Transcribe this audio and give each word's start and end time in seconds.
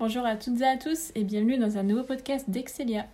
Bonjour 0.00 0.26
à 0.26 0.34
toutes 0.34 0.60
et 0.60 0.66
à 0.66 0.76
tous 0.76 1.12
et 1.14 1.22
bienvenue 1.22 1.56
dans 1.56 1.78
un 1.78 1.84
nouveau 1.84 2.02
podcast 2.02 2.50
d'Excelia. 2.50 3.06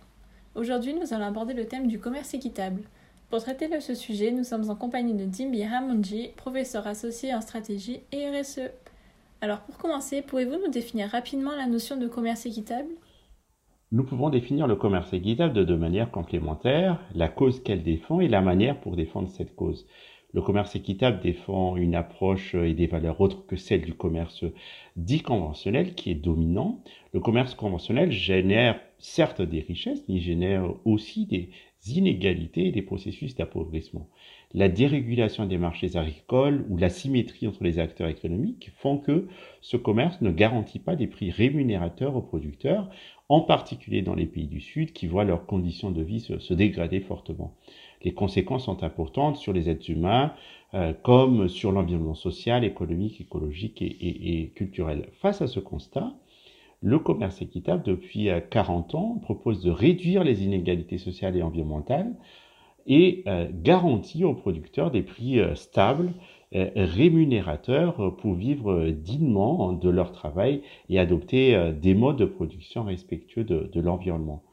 Aujourd'hui, 0.55 0.95
nous 0.95 1.13
allons 1.13 1.27
aborder 1.27 1.53
le 1.53 1.67
thème 1.67 1.85
du 1.85 1.99
commerce 1.99 2.33
équitable. 2.33 2.81
Pour 3.29 3.39
traiter 3.39 3.67
de 3.67 3.79
ce 3.79 3.93
sujet, 3.93 4.31
nous 4.31 4.43
sommes 4.43 4.67
en 4.67 4.75
compagnie 4.75 5.13
de 5.13 5.25
Dimbi 5.25 5.63
Ramonji, 5.63 6.29
professeur 6.35 6.87
associé 6.87 7.35
en 7.35 7.41
stratégie 7.41 7.99
et 8.11 8.27
RSE. 8.31 8.71
Alors 9.41 9.59
pour 9.59 9.77
commencer, 9.77 10.23
pouvez-vous 10.23 10.57
nous 10.57 10.71
définir 10.71 11.09
rapidement 11.09 11.55
la 11.55 11.67
notion 11.67 11.97
de 11.97 12.07
commerce 12.07 12.47
équitable? 12.47 12.89
Nous 13.91 14.03
pouvons 14.03 14.31
définir 14.31 14.65
le 14.65 14.75
commerce 14.75 15.13
équitable 15.13 15.53
de 15.53 15.63
deux 15.63 15.77
manières 15.77 16.09
complémentaires, 16.09 16.99
la 17.13 17.27
cause 17.27 17.61
qu'elle 17.61 17.83
défend 17.83 18.21
et 18.21 18.27
la 18.27 18.41
manière 18.41 18.81
pour 18.81 18.95
défendre 18.95 19.29
cette 19.29 19.55
cause. 19.55 19.85
Le 20.33 20.41
commerce 20.41 20.75
équitable 20.75 21.19
défend 21.21 21.75
une 21.75 21.95
approche 21.95 22.55
et 22.55 22.73
des 22.73 22.87
valeurs 22.87 23.19
autres 23.19 23.45
que 23.45 23.57
celles 23.57 23.81
du 23.81 23.93
commerce 23.93 24.45
dit 24.95 25.21
conventionnel 25.21 25.93
qui 25.93 26.11
est 26.11 26.15
dominant. 26.15 26.81
Le 27.13 27.19
commerce 27.19 27.53
conventionnel 27.53 28.11
génère 28.11 28.79
certes 28.97 29.41
des 29.41 29.59
richesses, 29.59 30.05
mais 30.07 30.19
génère 30.19 30.73
aussi 30.85 31.25
des 31.25 31.49
inégalités 31.87 32.67
et 32.67 32.71
des 32.71 32.81
processus 32.81 33.35
d'appauvrissement. 33.35 34.07
La 34.53 34.69
dérégulation 34.69 35.45
des 35.45 35.57
marchés 35.57 35.95
agricoles 35.95 36.65
ou 36.69 36.77
la 36.77 36.89
symétrie 36.89 37.47
entre 37.47 37.63
les 37.63 37.79
acteurs 37.79 38.09
économiques 38.09 38.71
font 38.77 38.97
que 38.97 39.27
ce 39.61 39.77
commerce 39.77 40.21
ne 40.21 40.31
garantit 40.31 40.79
pas 40.79 40.95
des 40.95 41.07
prix 41.07 41.31
rémunérateurs 41.31 42.15
aux 42.15 42.21
producteurs, 42.21 42.89
en 43.29 43.41
particulier 43.41 44.01
dans 44.01 44.15
les 44.15 44.25
pays 44.25 44.47
du 44.47 44.59
Sud 44.59 44.91
qui 44.91 45.07
voient 45.07 45.23
leurs 45.23 45.45
conditions 45.45 45.91
de 45.91 46.03
vie 46.03 46.19
se, 46.19 46.53
dégrader 46.53 46.99
fortement 46.99 47.55
les 48.03 48.13
conséquences 48.13 48.65
sont 48.65 48.83
importantes 48.83 49.37
sur 49.37 49.53
les 49.53 49.69
êtres 49.69 49.89
humains, 49.89 50.33
euh, 50.73 50.93
comme 51.03 51.47
sur 51.47 51.71
l'environnement 51.71 52.15
social, 52.15 52.63
économique, 52.63 53.19
écologique 53.21 53.81
et, 53.81 54.51
culturel. 54.55 55.09
Face 55.21 55.41
à 55.41 55.47
ce 55.47 55.59
constat, 55.59 56.13
le 56.81 56.97
commerce 56.97 57.41
équitable, 57.41 57.83
depuis 57.83 58.29
40 58.49 58.95
euh, 58.95 58.97
ans, 58.97 59.19
propose 59.21 59.61
de 59.61 59.69
réduire 59.69 60.23
les 60.23 60.43
inégalités 60.43 60.97
sociales 60.97 61.35
et 61.35 61.43
environnementales 61.43 62.15
et 62.87 63.23
euh, 63.27 63.47
garantit 63.53 64.23
aux 64.23 64.33
producteurs 64.33 64.91
des 64.91 65.03
prix 65.03 65.39
stables, 65.55 66.13
rémunérateurs 66.53 68.17
pour 68.17 68.33
vivre 68.33 68.89
dignement 68.89 69.71
de 69.71 69.89
leur 69.89 70.11
travail 70.11 70.63
et 70.89 70.99
adopter 70.99 71.71
des 71.81 71.93
modes 71.93 72.17
de 72.17 72.25
production 72.25 72.83
respectueux 72.83 73.45
de 73.45 73.79
l'environnement. 73.79 74.43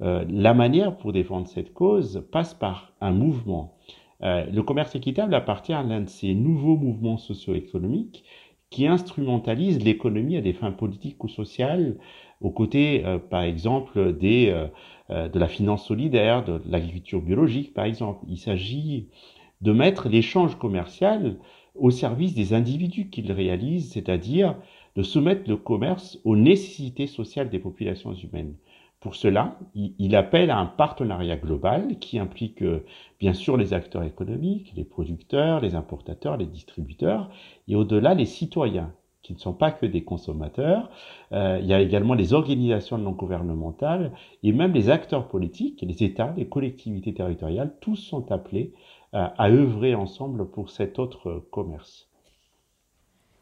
Euh, 0.00 0.24
la 0.28 0.54
manière 0.54 0.96
pour 0.96 1.12
défendre 1.12 1.46
cette 1.46 1.72
cause 1.72 2.26
passe 2.32 2.54
par 2.54 2.92
un 3.00 3.12
mouvement. 3.12 3.76
Euh, 4.22 4.44
le 4.46 4.62
commerce 4.62 4.94
équitable 4.94 5.34
appartient 5.34 5.72
à 5.72 5.82
l'un 5.82 6.00
de 6.00 6.08
ces 6.08 6.34
nouveaux 6.34 6.76
mouvements 6.76 7.18
socio-économiques 7.18 8.24
qui 8.70 8.86
instrumentalisent 8.86 9.84
l'économie 9.84 10.36
à 10.36 10.40
des 10.40 10.54
fins 10.54 10.72
politiques 10.72 11.22
ou 11.22 11.28
sociales, 11.28 11.98
aux 12.40 12.50
côtés, 12.50 13.04
euh, 13.04 13.18
par 13.18 13.42
exemple, 13.42 14.16
des, 14.16 14.50
de 15.10 15.38
la 15.38 15.46
finance 15.46 15.86
solidaire, 15.86 16.44
de 16.44 16.60
l'agriculture 16.68 17.20
biologique, 17.20 17.74
par 17.74 17.84
exemple. 17.84 18.24
Il 18.28 18.38
s'agit 18.38 19.08
de 19.60 19.72
mettre 19.72 20.08
l'échange 20.08 20.56
commercial 20.58 21.36
au 21.74 21.90
service 21.90 22.34
des 22.34 22.54
individus 22.54 23.10
qu'il 23.10 23.30
réalise, 23.30 23.92
c'est-à-dire 23.92 24.56
de 24.96 25.02
soumettre 25.02 25.48
le 25.48 25.56
commerce 25.56 26.18
aux 26.24 26.36
nécessités 26.36 27.06
sociales 27.06 27.50
des 27.50 27.58
populations 27.58 28.14
humaines. 28.14 28.54
Pour 29.02 29.16
cela, 29.16 29.58
il, 29.74 30.14
appelle 30.14 30.52
à 30.52 30.58
un 30.58 30.66
partenariat 30.66 31.36
global 31.36 31.98
qui 31.98 32.20
implique 32.20 32.62
euh, 32.62 32.86
bien 33.18 33.34
sûr 33.34 33.56
les 33.56 33.74
acteurs 33.74 34.04
économiques, 34.04 34.72
les 34.76 34.84
producteurs, 34.84 35.60
les 35.60 35.74
importateurs, 35.74 36.36
les 36.36 36.46
distributeurs, 36.46 37.28
et 37.66 37.74
au-delà 37.74 38.14
les 38.14 38.26
citoyens, 38.26 38.94
qui 39.22 39.32
ne 39.32 39.38
sont 39.38 39.54
pas 39.54 39.72
que 39.72 39.86
des 39.86 40.04
consommateurs. 40.04 40.88
Euh, 41.32 41.58
il 41.60 41.66
y 41.66 41.74
a 41.74 41.80
également 41.80 42.14
les 42.14 42.32
organisations 42.32 42.96
non 42.96 43.10
gouvernementales 43.10 44.12
et 44.44 44.52
même 44.52 44.72
les 44.72 44.88
acteurs 44.88 45.26
politiques, 45.26 45.82
les 45.82 46.04
États, 46.04 46.32
les 46.36 46.48
collectivités 46.48 47.12
territoriales, 47.12 47.74
tous 47.80 47.96
sont 47.96 48.30
appelés 48.30 48.72
euh, 49.14 49.26
à 49.36 49.50
œuvrer 49.50 49.96
ensemble 49.96 50.48
pour 50.48 50.70
cet 50.70 51.00
autre 51.00 51.44
commerce. 51.50 52.08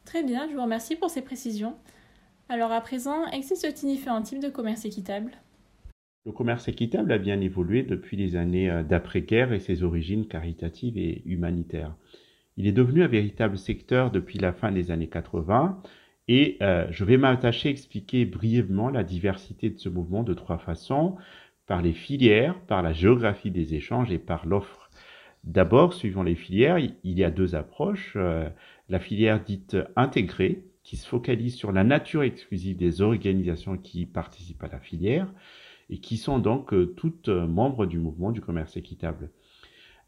Très 0.05 0.23
bien, 0.23 0.49
je 0.49 0.55
vous 0.55 0.63
remercie 0.63 0.95
pour 0.95 1.11
ces 1.11 1.21
précisions. 1.21 1.75
Alors 2.49 2.71
à 2.71 2.81
présent, 2.81 3.27
existe-t-il 3.27 3.93
différents 3.93 4.23
types 4.23 4.41
de 4.41 4.49
commerce 4.49 4.85
équitable? 4.85 5.33
Le 6.25 6.31
commerce 6.31 6.67
équitable 6.67 7.11
a 7.11 7.17
bien 7.17 7.41
évolué 7.41 7.83
depuis 7.83 8.15
les 8.17 8.35
années 8.35 8.69
euh, 8.69 8.83
d'après-guerre 8.83 9.53
et 9.53 9.59
ses 9.59 9.83
origines 9.83 10.27
caritatives 10.27 10.97
et 10.97 11.23
humanitaires. 11.25 11.95
Il 12.57 12.67
est 12.67 12.71
devenu 12.71 13.03
un 13.03 13.07
véritable 13.07 13.57
secteur 13.57 14.11
depuis 14.11 14.37
la 14.37 14.53
fin 14.53 14.71
des 14.71 14.91
années 14.91 15.07
80 15.07 15.81
et 16.27 16.57
euh, 16.61 16.85
je 16.91 17.03
vais 17.05 17.17
m'attacher 17.17 17.69
à 17.69 17.71
expliquer 17.71 18.25
brièvement 18.25 18.89
la 18.89 19.03
diversité 19.03 19.69
de 19.69 19.79
ce 19.79 19.89
mouvement 19.89 20.23
de 20.23 20.33
trois 20.33 20.59
façons, 20.59 21.15
par 21.65 21.81
les 21.81 21.93
filières, 21.93 22.59
par 22.61 22.81
la 22.81 22.93
géographie 22.93 23.51
des 23.51 23.73
échanges 23.73 24.11
et 24.11 24.19
par 24.19 24.45
l'offre. 24.45 24.91
D'abord, 25.43 25.93
suivant 25.93 26.21
les 26.21 26.35
filières, 26.35 26.77
il 26.77 26.95
y 27.03 27.23
a 27.23 27.31
deux 27.31 27.55
approches. 27.55 28.13
Euh, 28.15 28.47
la 28.89 28.99
filière 28.99 29.41
dite 29.41 29.77
intégrée, 29.95 30.65
qui 30.83 30.97
se 30.97 31.07
focalise 31.07 31.55
sur 31.55 31.71
la 31.71 31.83
nature 31.83 32.23
exclusive 32.23 32.77
des 32.77 33.01
organisations 33.01 33.77
qui 33.77 34.05
participent 34.05 34.63
à 34.63 34.67
la 34.67 34.79
filière, 34.79 35.27
et 35.91 35.97
qui 35.97 36.17
sont 36.17 36.39
donc 36.39 36.73
euh, 36.73 36.87
toutes 36.97 37.27
euh, 37.27 37.45
membres 37.45 37.85
du 37.85 37.99
mouvement 37.99 38.31
du 38.31 38.41
commerce 38.41 38.77
équitable. 38.77 39.29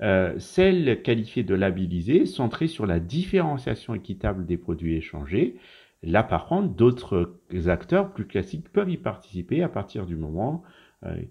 Euh, 0.02 0.34
celles 0.40 1.02
qualifiées 1.04 1.44
de 1.44 1.54
labellisées, 1.54 2.26
centrées 2.26 2.68
sur 2.68 2.86
la 2.86 3.00
différenciation 3.00 3.94
équitable 3.94 4.46
des 4.46 4.58
produits 4.58 4.96
échangés. 4.96 5.58
Là, 6.02 6.24
par 6.24 6.48
contre, 6.48 6.70
d'autres 6.70 7.36
acteurs 7.68 8.12
plus 8.12 8.26
classiques 8.26 8.70
peuvent 8.70 8.90
y 8.90 8.98
participer 8.98 9.62
à 9.62 9.70
partir 9.70 10.06
du 10.06 10.16
moment 10.18 10.64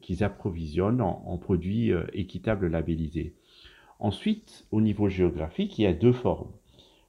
qu'ils 0.01 0.25
approvisionnent 0.25 1.03
en, 1.03 1.37
produits 1.37 1.93
équitables 2.15 2.69
labellisés. 2.69 3.35
Ensuite, 3.99 4.67
au 4.71 4.81
niveau 4.81 5.11
géographique, 5.11 5.79
il 5.79 5.83
y 5.83 5.87
a 5.87 5.93
deux 5.93 6.13
formes. 6.13 6.53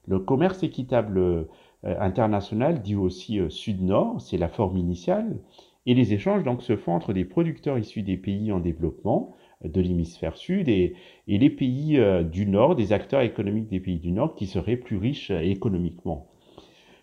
Le 0.07 0.19
commerce 0.19 0.63
équitable 0.63 1.47
international, 1.83 2.81
dit 2.81 2.97
aussi 2.97 3.39
Sud-Nord, 3.49 4.19
c'est 4.19 4.37
la 4.37 4.49
forme 4.49 4.75
initiale, 4.75 5.37
et 5.85 5.93
les 5.93 6.13
échanges 6.13 6.43
donc 6.43 6.61
se 6.61 6.75
font 6.75 6.93
entre 6.93 7.13
des 7.13 7.25
producteurs 7.25 7.77
issus 7.77 8.03
des 8.03 8.17
pays 8.17 8.51
en 8.51 8.59
développement 8.59 9.35
euh, 9.63 9.69
de 9.69 9.81
l'hémisphère 9.81 10.37
sud 10.37 10.69
et, 10.69 10.95
les 11.27 11.49
pays 11.49 11.97
euh, 11.97 12.23
du 12.23 12.45
nord, 12.45 12.75
des 12.75 12.93
acteurs 12.93 13.21
économiques 13.21 13.67
des 13.67 13.79
pays 13.79 13.99
du 13.99 14.11
nord 14.11 14.35
qui 14.35 14.47
seraient 14.47 14.77
plus 14.77 14.97
riches 14.97 15.31
euh, 15.31 15.39
économiquement. 15.39 16.27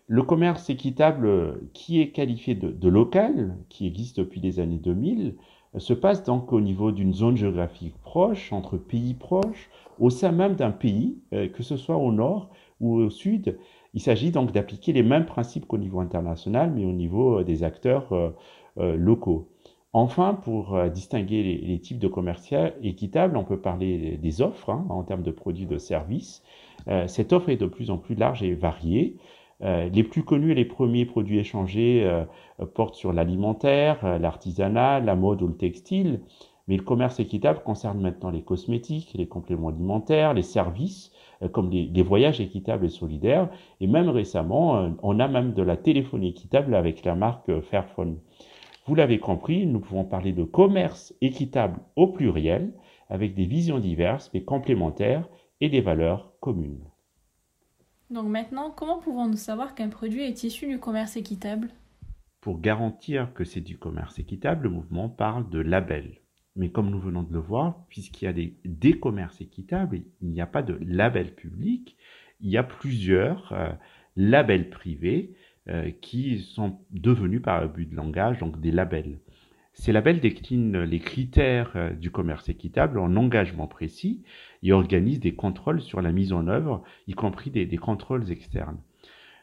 Le 0.07 0.23
commerce 0.23 0.71
équitable 0.71 1.61
qui 1.73 2.01
est 2.01 2.09
qualifié 2.09 2.57
de, 2.57 2.89
local, 2.89 3.57
qui 3.69 3.87
existe 3.87 4.19
depuis 4.19 4.41
les 4.41 4.59
années 4.59 4.81
2000, 4.83 5.37
se 5.79 5.93
passe 5.93 6.25
donc 6.25 6.53
au 6.53 6.61
niveau 6.61 6.91
d'une 6.91 7.15
zone 7.15 7.37
géographique 7.37 7.95
proche, 8.03 8.53
entre 8.53 8.77
pays 8.77 9.15
proches, 9.15 9.71
au 10.01 10.11
sein 10.11 10.33
même 10.33 10.57
d'un 10.57 10.73
pays, 10.73 11.21
que 11.31 11.63
ce 11.63 11.77
soit 11.77 11.97
au 11.97 12.11
nord 12.11 12.51
ou 12.81 12.97
au 12.97 13.09
sud. 13.09 13.57
Il 13.95 14.01
s'agit 14.01 14.33
donc 14.33 14.51
d'appliquer 14.51 14.93
les 14.93 15.05
mêmes 15.05 15.27
principes 15.27 15.67
qu'au 15.67 15.79
niveau 15.79 16.01
international, 16.01 16.73
mais 16.75 16.85
au 16.85 16.93
niveau 16.93 17.45
des 17.45 17.63
acteurs 17.63 18.35
locaux. 18.97 19.51
Enfin, 19.93 20.35
pour 20.35 20.77
euh, 20.77 20.89
distinguer 20.89 21.43
les, 21.43 21.81
types 21.81 21.99
de 21.99 22.07
commerce 22.07 22.55
équitable, 22.83 23.37
on 23.37 23.45
peut 23.45 23.61
parler 23.61 24.17
des 24.19 24.41
offres 24.41 24.71
hein, 24.71 24.87
en 24.89 25.03
termes 25.03 25.25
de 25.25 25.33
produits 25.33 25.67
de 25.67 25.79
services. 25.79 26.45
Euh, 26.87 27.09
cette 27.09 27.33
offre 27.33 27.49
est 27.49 27.57
de 27.57 27.67
plus 27.67 27.91
en 27.91 27.99
plus 27.99 28.15
large 28.15 28.43
et 28.43 28.55
variée. 28.55 29.17
les 29.63 30.05
plus 30.05 30.23
connus 30.23 30.53
et 30.53 30.55
les 30.55 30.65
premiers 30.65 31.05
produits 31.05 31.39
échangés 31.39 32.09
portent 32.75 32.95
sur 32.95 33.13
l'alimentaire, 33.13 34.19
l'artisanat, 34.19 35.01
la 35.01 35.17
mode 35.17 35.43
ou 35.43 35.49
le 35.49 35.57
textile. 35.57 36.21
Mais 36.67 36.77
le 36.79 36.83
commerce 36.83 37.21
équitable 37.21 37.61
concerne 37.63 38.01
maintenant 38.01 38.31
les 38.31 38.43
cosmétiques, 38.43 39.13
les 39.15 39.29
compléments 39.29 39.69
alimentaires, 39.69 40.33
les 40.33 40.43
services, 40.43 41.13
comme 41.53 41.71
les, 41.71 42.03
voyages 42.03 42.41
équitables 42.41 42.87
et 42.87 42.89
solidaires. 42.89 43.51
Et 43.81 43.87
même 43.87 44.09
récemment, 44.09 44.97
on 45.03 45.21
a 45.21 45.29
même 45.29 45.53
de 45.53 45.63
la 45.63 45.77
téléphonie 45.77 46.29
équitable 46.29 46.75
avec 46.75 47.05
la 47.05 47.15
marque 47.15 47.61
Fairphone. 47.61 48.17
Vous 48.91 48.97
l'avez 48.97 49.21
compris, 49.21 49.67
nous 49.67 49.79
pouvons 49.79 50.05
parler 50.05 50.33
de 50.33 50.43
commerce 50.43 51.15
équitable 51.21 51.79
au 51.95 52.09
pluriel, 52.09 52.73
avec 53.09 53.37
des 53.37 53.45
visions 53.45 53.79
diverses 53.79 54.33
mais 54.35 54.43
complémentaires 54.43 55.29
et 55.61 55.69
des 55.69 55.81
valeurs 55.81 56.33
communes. 56.41 56.83
Donc 58.11 58.27
maintenant, 58.27 58.73
comment 58.73 58.99
pouvons-nous 58.99 59.37
savoir 59.37 59.77
qu'un 59.77 59.91
produit 59.91 60.25
est 60.25 60.43
issu 60.43 60.67
du 60.67 60.81
commerce 60.81 61.17
équitable? 61.17 61.69
Pour 62.41 62.61
garantir 62.61 63.33
que 63.33 63.45
c'est 63.45 63.61
du 63.61 63.79
commerce 63.79 64.19
équitable, 64.19 64.65
le 64.65 64.71
mouvement 64.71 65.09
parle 65.09 65.49
de 65.51 65.61
label. 65.61 66.19
Mais 66.57 66.73
comme 66.73 66.91
nous 66.91 66.99
venons 66.99 67.23
de 67.23 67.33
le 67.33 67.39
voir, 67.39 67.85
puisqu'il 67.91 68.25
y 68.25 68.29
a 68.29 68.33
des, 68.33 68.57
des 68.65 68.99
commerces 68.99 69.41
équitables, 69.41 70.03
il 70.21 70.31
n'y 70.31 70.41
a 70.41 70.49
pas 70.49 70.63
de 70.63 70.77
label 70.85 71.37
public, 71.37 71.97
il 72.41 72.51
y 72.51 72.57
a 72.57 72.65
plusieurs 72.65 73.53
euh, 73.53 73.71
labels 74.17 74.69
privés 74.69 75.37
euh, 75.71 75.91
qui 76.01 76.41
sont 76.41 76.79
devenus 76.91 77.43
par 77.43 77.69
but 77.69 77.89
de 77.89 77.95
langage 77.95 78.39
donc 78.39 78.61
des 78.61 78.73
labels. 78.73 79.21
Ces 79.73 79.93
labels 79.93 80.21
déclinent 80.21 80.83
les 80.83 80.99
critères 80.99 81.73
euh, 81.77 81.91
du 81.91 82.11
commerce 82.11 82.49
équitable 82.49 82.99
en 82.99 83.15
engagement 83.17 83.67
précis 83.67 84.25
et 84.63 84.73
organisent 84.73 85.21
des 85.21 85.35
contrôles 85.35 85.81
sur 85.81 86.03
la 86.03 86.13
mise 86.13 86.33
en 86.33 86.49
œuvre, 86.49 86.83
y 87.07 87.13
compris 87.13 87.51
des, 87.51 87.77
contrôles 87.77 88.31
externes. 88.31 88.79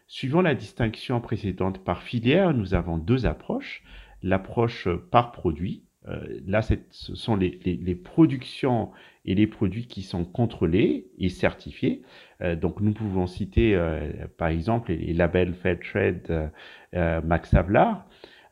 Suivant 0.08 0.42
la 0.42 0.54
distinction 0.54 1.22
précédente 1.22 1.84
par 1.84 2.04
filière, 2.04 2.54
nous 2.54 2.76
avons 2.76 2.98
deux 2.98 3.26
approches. 3.26 3.84
L'approche 4.22 4.88
par 5.12 5.32
produit, 5.32 5.84
euh, 6.10 6.40
là, 6.48 6.62
ce 6.62 7.16
sont 7.16 7.36
les, 7.36 7.96
productions 7.96 8.92
et 9.26 9.36
les 9.36 9.48
produits 9.48 9.88
qui 9.88 10.04
sont 10.04 10.24
contrôlés 10.24 11.08
et 11.20 11.30
certifiés. 11.30 12.02
Euh, 12.42 12.56
donc, 12.56 12.82
nous 12.82 12.94
pouvons 12.94 13.28
citer, 13.28 13.76
euh, 13.76 14.10
par 14.38 14.50
exemple, 14.50 14.92
les, 14.94 15.14
labels 15.14 15.54
Fairtrade, 15.54 16.52
Max 16.94 17.54
Havelaar. 17.54 18.06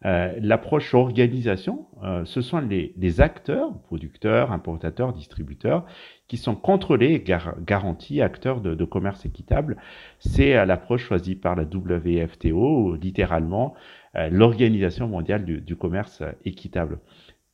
L'approche 0.03 0.93
organisation, 0.93 1.87
ce 2.25 2.41
sont 2.41 2.59
les, 2.59 3.21
acteurs, 3.21 3.75
producteurs, 3.87 4.51
importateurs, 4.51 5.13
distributeurs, 5.13 5.83
qui 6.27 6.37
sont 6.37 6.55
contrôlés 6.55 7.23
garantis 7.65 8.21
acteurs 8.21 8.61
de, 8.61 8.85
commerce 8.85 9.25
équitable. 9.25 9.77
C'est 10.19 10.63
l'approche 10.67 11.05
choisie 11.05 11.35
par 11.35 11.55
la 11.55 11.63
WFTO, 11.63 12.95
littéralement 12.97 13.73
l'Organisation 14.13 15.07
mondiale 15.07 15.43
du 15.43 15.75
commerce 15.75 16.21
équitable. 16.43 16.99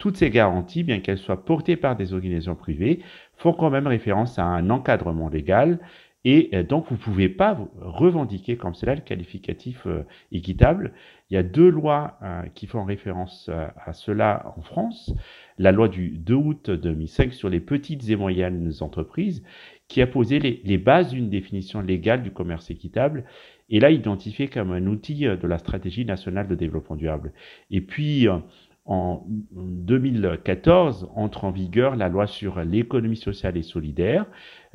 Toutes 0.01 0.18
ces 0.18 0.31
garanties, 0.31 0.81
bien 0.81 1.00
qu'elles 1.00 1.19
soient 1.19 1.45
portées 1.45 1.75
par 1.75 1.95
des 1.95 2.13
organisations 2.13 2.56
privées, 2.56 3.01
font 3.38 3.53
quand 3.53 3.69
même 3.69 3.86
référence 3.86 4.39
à 4.39 4.44
un 4.44 4.71
encadrement 4.71 5.30
légal 5.30 5.77
et 6.24 6.50
euh, 6.53 6.63
donc, 6.63 6.88
vous 6.88 6.95
ne 6.95 7.00
pouvez 7.00 7.30
pas 7.30 7.57
revendiquer 7.80 8.56
comme 8.56 8.75
cela 8.75 8.95
le 8.95 9.01
qualificatif 9.01 9.88
euh, 9.88 10.03
équitable. 10.31 10.94
Il 11.30 11.33
y 11.33 11.38
a 11.38 11.44
deux 11.44 11.69
lois 11.69 12.18
euh, 12.21 12.44
qui 12.53 12.68
font 12.68 12.83
référence 12.83 13.50
à 13.50 13.94
cela 13.94 14.53
en 14.57 14.62
France. 14.62 15.13
La 15.57 15.71
loi 15.71 15.88
du 15.88 16.09
2 16.09 16.33
août 16.33 16.69
2005 16.69 17.33
sur 17.33 17.50
les 17.50 17.59
petites 17.59 18.09
et 18.09 18.15
moyennes 18.15 18.71
entreprises, 18.81 19.44
qui 19.88 20.01
a 20.01 20.07
posé 20.07 20.39
les, 20.39 20.77
bases 20.77 21.12
d'une 21.12 21.30
définition 21.30 21.81
légale 21.81 22.24
du 22.24 22.31
commerce 22.31 22.69
équitable 22.69 23.25
et 23.69 23.80
l'a 23.80 23.92
identifié 23.92 24.48
comme 24.48 24.71
un 24.71 24.86
outil 24.88 25.21
de 25.21 25.48
la 25.48 25.57
stratégie 25.57 26.06
nationale 26.06 26.48
de 26.48 26.56
développement 26.56 26.95
durable. 26.95 27.33
Et 27.71 27.81
puis, 27.81 28.27
en 28.86 29.24
2014 29.28 31.12
entre 31.16 31.45
en 31.45 31.51
vigueur 31.51 31.95
la 31.95 32.10
loi 32.10 32.25
sur 32.25 32.63
l'économie 32.63 33.16
sociale 33.16 33.56
et 33.56 33.62
solidaire 33.62 34.25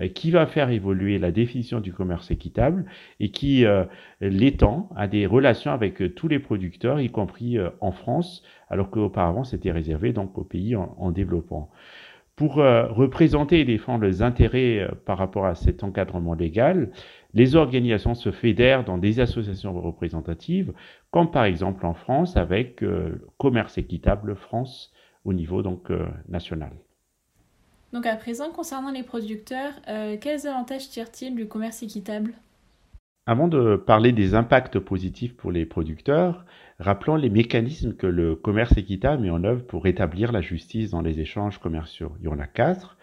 euh, 0.00 0.08
qui 0.08 0.30
va 0.30 0.46
faire 0.46 0.70
évoluer 0.70 1.18
la 1.18 1.32
définition 1.32 1.80
du 1.80 1.92
commerce 1.92 2.30
équitable 2.30 2.86
et 3.18 3.30
qui 3.30 3.64
euh, 3.64 3.84
l'étend 4.20 4.88
à 4.94 5.08
des 5.08 5.26
relations 5.26 5.72
avec 5.72 6.00
euh, 6.00 6.08
tous 6.08 6.28
les 6.28 6.38
producteurs, 6.38 7.00
y 7.00 7.10
compris 7.10 7.58
en 7.80 7.90
France, 7.90 8.44
alors 8.68 8.90
qu'auparavant 8.90 9.42
c'était 9.42 9.72
réservé 9.72 10.12
donc 10.12 10.38
aux 10.38 10.44
pays 10.44 10.76
en, 10.76 10.94
en 10.98 11.10
développement. 11.10 11.70
Pour 12.36 12.56
représenter 12.56 13.60
et 13.60 13.64
défendre 13.64 14.04
les 14.04 14.20
intérêts 14.20 14.86
par 15.06 15.16
rapport 15.16 15.46
à 15.46 15.54
cet 15.54 15.82
encadrement 15.82 16.34
légal, 16.34 16.90
les 17.36 17.54
organisations 17.54 18.14
se 18.14 18.32
fédèrent 18.32 18.84
dans 18.84 18.96
des 18.96 19.20
associations 19.20 19.78
représentatives, 19.78 20.72
comme 21.10 21.30
par 21.30 21.44
exemple 21.44 21.84
en 21.84 21.92
France 21.92 22.36
avec 22.36 22.82
euh, 22.82 23.26
Commerce 23.36 23.76
équitable 23.76 24.34
France 24.36 24.90
au 25.26 25.34
niveau 25.34 25.62
donc 25.62 25.90
euh, 25.90 26.06
national. 26.28 26.72
Donc 27.92 28.06
à 28.06 28.16
présent, 28.16 28.50
concernant 28.50 28.90
les 28.90 29.02
producteurs, 29.02 29.72
euh, 29.88 30.16
quels 30.18 30.46
avantages 30.46 30.88
tirent-ils 30.88 31.34
du 31.34 31.46
commerce 31.46 31.82
équitable? 31.82 32.32
Avant 33.26 33.48
de 33.48 33.74
parler 33.74 34.12
des 34.12 34.34
impacts 34.34 34.78
positifs 34.78 35.36
pour 35.36 35.50
les 35.50 35.66
producteurs, 35.66 36.44
rappelons 36.78 37.16
les 37.16 37.28
mécanismes 37.28 37.94
que 37.94 38.06
le 38.06 38.36
commerce 38.36 38.76
équitable 38.76 39.22
met 39.22 39.30
en 39.30 39.42
œuvre 39.42 39.66
pour 39.66 39.82
rétablir 39.82 40.30
la 40.30 40.40
justice 40.40 40.90
dans 40.90 41.02
les 41.02 41.18
échanges 41.18 41.58
commerciaux. 41.58 42.12
Il 42.20 42.26
y 42.26 42.28
en 42.28 42.38
a 42.38 42.46
quatre. 42.46 42.96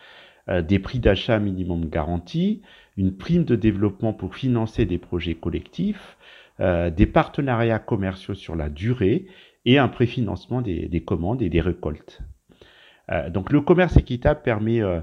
des 0.48 0.80
prix 0.80 1.00
d'achat 1.00 1.40
minimum 1.40 1.90
garantis, 1.90 2.62
une 2.98 3.16
prime 3.16 3.44
de 3.44 3.56
développement 3.56 4.14
pour 4.14 4.36
financer 4.36 4.86
des 4.86 4.98
projets 4.98 5.36
collectifs, 5.36 6.18
euh, 6.60 6.90
des 6.90 7.06
partenariats 7.06 7.80
commerciaux 7.80 8.36
sur 8.36 8.56
la 8.56 8.70
durée 8.70 9.26
et 9.66 9.80
un 9.80 9.88
préfinancement 9.88 10.62
des, 10.62 10.88
des 10.88 11.04
commandes 11.04 11.42
et 11.42 11.50
des 11.50 11.62
récoltes. 11.62 12.22
Euh, 13.12 13.30
donc 13.30 13.52
le 13.52 13.62
commerce 13.62 13.98
équitable 13.98 14.42
permet 14.44 14.82
euh, 14.82 15.02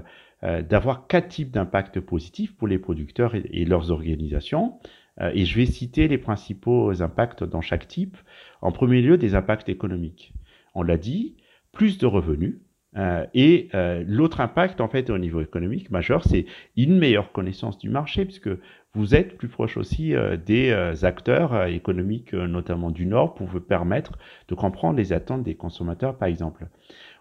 d'avoir 0.61 1.07
quatre 1.07 1.27
types 1.27 1.51
d'impacts 1.51 1.99
positifs 1.99 2.55
pour 2.55 2.67
les 2.67 2.79
producteurs 2.79 3.35
et 3.35 3.65
leurs 3.65 3.91
organisations. 3.91 4.79
Et 5.19 5.45
je 5.45 5.55
vais 5.55 5.65
citer 5.65 6.07
les 6.07 6.17
principaux 6.17 7.01
impacts 7.01 7.43
dans 7.43 7.61
chaque 7.61 7.87
type. 7.87 8.17
En 8.61 8.71
premier 8.71 9.01
lieu, 9.01 9.17
des 9.17 9.35
impacts 9.35 9.69
économiques. 9.69 10.33
On 10.73 10.83
l'a 10.83 10.97
dit, 10.97 11.35
plus 11.71 11.97
de 11.97 12.05
revenus, 12.05 12.55
euh, 12.97 13.25
et 13.33 13.69
euh, 13.73 14.03
l'autre 14.05 14.41
impact, 14.41 14.81
en 14.81 14.87
fait, 14.87 15.09
au 15.09 15.17
niveau 15.17 15.41
économique 15.41 15.89
majeur, 15.91 16.23
c'est 16.25 16.45
une 16.75 16.97
meilleure 16.97 17.31
connaissance 17.31 17.77
du 17.77 17.89
marché, 17.89 18.25
puisque 18.25 18.49
vous 18.93 19.15
êtes 19.15 19.37
plus 19.37 19.47
proche 19.47 19.77
aussi 19.77 20.13
euh, 20.13 20.35
des 20.35 20.73
acteurs 21.03 21.67
économiques, 21.67 22.33
notamment 22.33 22.91
du 22.91 23.05
Nord, 23.05 23.33
pour 23.33 23.47
vous 23.47 23.61
permettre 23.61 24.17
de 24.49 24.55
comprendre 24.55 24.97
les 24.97 25.13
attentes 25.13 25.43
des 25.43 25.55
consommateurs, 25.55 26.17
par 26.17 26.27
exemple. 26.27 26.67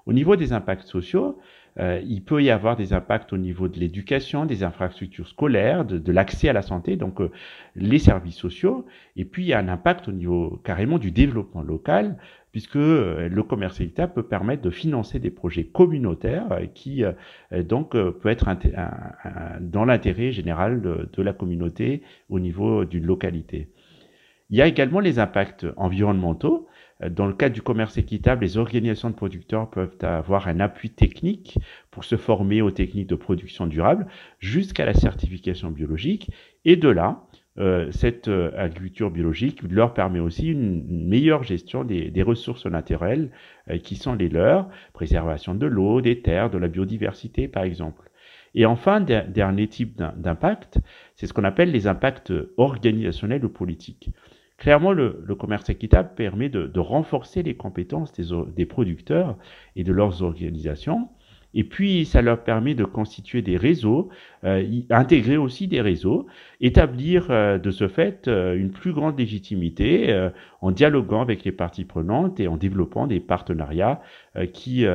Au 0.07 0.13
niveau 0.13 0.35
des 0.35 0.53
impacts 0.53 0.87
sociaux, 0.87 1.39
il 1.79 2.23
peut 2.25 2.43
y 2.43 2.51
avoir 2.51 2.77
des 2.77 2.93
impacts 2.93 3.33
au 3.33 3.39
niveau 3.39 3.69
de 3.69 3.79
l'éducation, 3.79 4.45
des 4.45 4.65
infrastructures 4.65 5.29
scolaires, 5.29 5.85
de, 5.85 5.99
de 5.99 6.13
l'accès 6.13 6.49
à 6.49 6.53
la 6.53 6.63
santé, 6.63 6.97
donc 6.97 7.21
les 7.75 7.99
services 7.99 8.37
sociaux. 8.37 8.87
Et 9.17 9.25
puis 9.25 9.45
il 9.45 9.49
y 9.49 9.53
a 9.53 9.59
un 9.59 9.69
impact 9.69 10.09
au 10.09 10.13
niveau 10.13 10.61
carrément 10.65 10.99
du 10.99 11.11
développement 11.11 11.63
local, 11.63 12.17
puisque 12.53 12.77
euh, 12.77 13.29
le 13.29 13.43
commerce 13.43 13.81
équitable 13.81 14.13
peut 14.13 14.23
permettre 14.23 14.63
de 14.63 14.71
financer 14.71 15.19
des 15.19 15.31
projets 15.31 15.65
communautaires 15.65 16.51
euh, 16.53 16.67
qui 16.67 17.05
euh, 17.05 17.13
donc 17.63 17.93
peut 17.93 18.29
être 18.29 18.49
dans 19.61 19.85
l'intérêt 19.85 20.33
général 20.33 20.81
de, 20.81 21.23
la 21.23 21.33
communauté 21.33 22.03
au 22.29 22.41
niveau 22.41 22.85
d'une 22.85 23.05
localité. 23.05 23.69
Il 24.49 24.57
y 24.57 24.63
a 24.63 24.67
également 24.67 25.01
les 25.01 25.19
impacts 25.19 25.67
environnementaux. 25.77 26.67
Dans 27.09 27.27
le 27.27 27.33
cadre 27.33 27.55
du 27.55 27.63
commerce 27.63 27.97
équitable, 27.97 28.45
les 28.45 28.59
organisations 28.59 29.09
de 29.09 29.15
producteurs 29.15 29.71
peuvent 29.71 29.97
avoir 30.03 30.49
un 30.49 30.61
appui 30.61 30.91
technique 30.91 31.59
pour 31.91 32.05
se 32.05 32.17
former 32.17 32.61
aux 32.61 32.71
techniques 32.71 33.09
de 33.09 33.15
production 33.15 33.67
durable 33.67 34.07
jusqu'à 34.39 34.85
la 34.85 34.93
certification 34.93 35.71
biologique. 35.71 36.31
Et 36.67 36.77
de 36.77 36.89
là, 36.89 37.25
euh, 37.59 37.91
cette 37.91 38.29
euh, 38.29 38.53
agriculture 38.57 39.11
biologique 39.11 39.63
leur 39.63 39.93
permet 39.93 40.21
aussi 40.21 40.49
une, 40.49 41.09
meilleure 41.09 41.43
gestion 41.43 41.85
des, 41.85 42.23
ressources 42.23 42.67
naturelles 42.67 43.31
euh, 43.69 43.79
qui 43.79 43.97
sont 43.97 44.15
les 44.15 44.29
leurs, 44.29 44.69
préservation 44.93 45.55
de 45.55 45.67
l'eau, 45.67 46.01
des 46.01 46.23
terres, 46.23 46.49
de 46.49 46.59
la 46.59 46.69
biodiversité 46.69 47.49
par 47.49 47.65
exemple. 47.65 48.09
Et 48.55 48.67
enfin, 48.67 49.01
dernier 49.01 49.69
type 49.69 49.97
d'impact, 50.17 50.81
c'est 51.15 51.27
ce 51.27 51.33
qu'on 51.33 51.45
appelle 51.45 51.71
les 51.71 51.87
impacts 51.87 52.33
organisationnels 52.57 53.45
ou 53.45 53.49
politiques. 53.49 54.11
Clairement, 54.61 54.93
le, 54.93 55.25
commerce 55.39 55.69
équitable 55.71 56.11
permet 56.15 56.49
de, 56.49 56.79
renforcer 56.79 57.43
les 57.43 57.57
compétences 57.57 58.13
des, 58.13 58.67
producteurs 58.67 59.37
et 59.75 59.83
de 59.83 59.93
leurs 59.93 60.23
organisations 60.23 61.09
et 61.53 61.65
puis, 61.65 62.05
ça 62.05 62.23
leur 62.23 62.45
permet 62.45 62.75
de 62.75 62.85
constituer 62.85 63.43
des 63.43 63.57
réseaux, 63.57 64.09
euh, 64.45 64.65
intégrer 64.91 65.37
aussi 65.37 65.67
des 65.67 65.81
réseaux, 65.81 66.27
établir 66.61 67.27
euh, 67.31 67.59
de 67.59 67.73
ce 67.73 67.89
fait 67.89 68.29
euh, 68.29 68.55
une 68.55 68.71
plus 68.71 68.93
grande 68.93 69.19
légitimité 69.19 70.13
euh, 70.13 70.31
en 70.61 70.71
dialoguant 70.71 71.23
avec 71.23 71.43
les 71.45 71.51
parties 71.51 71.85
prenantes 71.85 72.39
et 72.39 72.47
en 72.47 72.57
développant 72.57 73.09
des 73.09 73.19
partenariats 73.19 74.01
qui, 74.53 74.87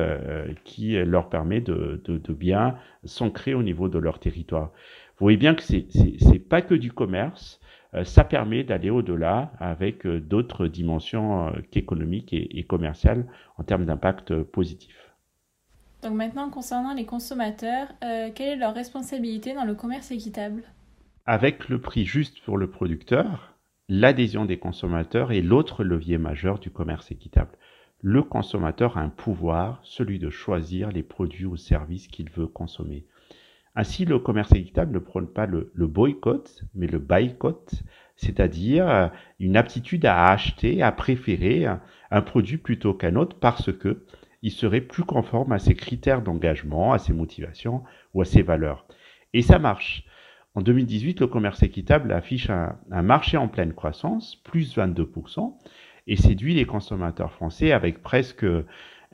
qui 0.64 0.92
leur 1.04 1.28
permet 1.28 1.60
de, 1.60 2.00
de, 2.04 2.16
de 2.16 2.32
bien 2.32 2.76
s'ancrer 3.04 3.52
au 3.52 3.62
niveau 3.62 3.88
de 3.88 3.98
leur 3.98 4.18
territoire. 4.18 4.70
Vous 5.18 5.24
voyez 5.24 5.36
bien 5.36 5.54
que 5.54 5.62
c'est 5.62 6.48
pas 6.48 6.62
que 6.62 6.74
du 6.74 6.92
commerce, 6.92 7.60
ça 8.04 8.24
permet 8.24 8.64
d'aller 8.64 8.90
au-delà 8.90 9.52
avec 9.58 10.06
d'autres 10.06 10.66
dimensions 10.66 11.52
qu'économiques 11.70 12.32
et, 12.32 12.58
et 12.58 12.64
commerciales 12.64 13.26
en 13.58 13.64
termes 13.64 13.84
d'impact 13.84 14.42
positif. 14.42 15.06
Donc 16.02 16.14
maintenant, 16.14 16.50
concernant 16.50 16.94
les 16.94 17.04
consommateurs, 17.04 17.88
euh, 18.04 18.30
quelle 18.34 18.50
est 18.50 18.56
leur 18.56 18.74
responsabilité 18.74 19.54
dans 19.54 19.64
le 19.64 19.74
commerce 19.74 20.10
équitable? 20.10 20.62
Avec 21.24 21.68
le 21.68 21.80
prix 21.80 22.04
juste 22.04 22.40
pour 22.42 22.58
le 22.58 22.70
producteur, 22.70 23.54
l'adhésion 23.88 24.44
des 24.44 24.58
consommateurs 24.58 25.32
est 25.32 25.40
l'autre 25.40 25.82
levier 25.82 26.18
majeur 26.18 26.58
du 26.60 26.70
commerce 26.70 27.10
équitable. 27.10 27.50
Le 28.02 28.22
consommateur 28.22 28.98
a 28.98 29.00
un 29.00 29.08
pouvoir, 29.08 29.80
celui 29.82 30.18
de 30.18 30.30
choisir 30.30 30.92
les 30.92 31.02
produits 31.02 31.46
ou 31.46 31.56
services 31.56 32.06
qu'il 32.06 32.30
veut 32.30 32.46
consommer. 32.46 33.04
Ainsi, 33.76 34.04
le 34.06 34.18
commerce 34.18 34.52
équitable 34.52 34.94
ne 34.94 34.98
prône 34.98 35.28
pas 35.28 35.46
le, 35.46 35.70
boycott, 35.76 36.64
mais 36.74 36.86
le 36.86 36.98
boycott, 36.98 37.70
c'est-à-dire 38.16 38.88
euh, 38.88 39.08
une 39.38 39.56
aptitude 39.56 40.06
à 40.06 40.26
acheter, 40.26 40.82
à 40.82 40.90
préférer 40.90 41.66
un 42.10 42.22
produit 42.22 42.56
plutôt 42.56 42.94
qu'un 42.94 43.16
autre 43.16 43.36
parce 43.38 43.72
que 43.72 44.04
il 44.42 44.50
serait 44.50 44.80
plus 44.80 45.04
conforme 45.04 45.52
à 45.52 45.58
ses 45.58 45.74
critères 45.74 46.22
d'engagement, 46.22 46.92
à 46.92 46.98
ses 46.98 47.12
motivations 47.12 47.82
ou 48.14 48.22
à 48.22 48.24
ses 48.24 48.42
valeurs. 48.42 48.86
Et 49.32 49.42
ça 49.42 49.58
marche. 49.58 50.04
En 50.54 50.62
2018, 50.62 51.20
le 51.20 51.26
commerce 51.26 51.62
équitable 51.62 52.12
affiche 52.12 52.48
un, 52.48 53.02
marché 53.02 53.36
en 53.36 53.48
pleine 53.48 53.74
croissance, 53.74 54.36
plus 54.36 54.76
22%, 54.76 55.54
et 56.06 56.16
séduit 56.16 56.54
les 56.54 56.64
consommateurs 56.64 57.32
français 57.32 57.72
avec 57.72 58.02
presque 58.02 58.46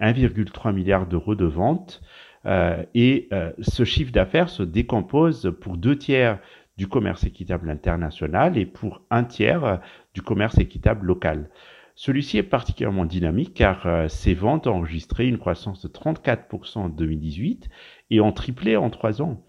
1,3 0.00 0.72
milliard 0.72 1.06
d'euros 1.06 1.34
de 1.34 1.46
ventes. 1.46 2.02
Euh, 2.46 2.82
et 2.94 3.28
euh, 3.32 3.52
ce 3.60 3.84
chiffre 3.84 4.12
d'affaires 4.12 4.48
se 4.48 4.62
décompose 4.62 5.54
pour 5.60 5.76
deux 5.76 5.96
tiers 5.96 6.38
du 6.76 6.88
commerce 6.88 7.24
équitable 7.24 7.70
international 7.70 8.56
et 8.58 8.66
pour 8.66 9.02
un 9.10 9.24
tiers 9.24 9.80
du 10.14 10.22
commerce 10.22 10.58
équitable 10.58 11.06
local. 11.06 11.50
Celui-ci 11.94 12.38
est 12.38 12.42
particulièrement 12.42 13.04
dynamique 13.04 13.52
car 13.54 14.10
ses 14.10 14.32
ventes 14.32 14.66
ont 14.66 14.76
enregistré 14.76 15.28
une 15.28 15.36
croissance 15.38 15.82
de 15.82 15.88
34% 15.88 16.78
en 16.78 16.88
2018 16.88 17.68
et 18.10 18.20
ont 18.22 18.32
triplé 18.32 18.76
en 18.76 18.88
trois 18.88 19.20
ans. 19.20 19.44